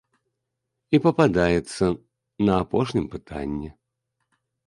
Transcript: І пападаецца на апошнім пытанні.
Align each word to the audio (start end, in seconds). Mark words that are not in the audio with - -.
І 0.97 0.99
пападаецца 1.03 1.85
на 2.49 2.53
апошнім 2.63 3.05
пытанні. 3.17 3.69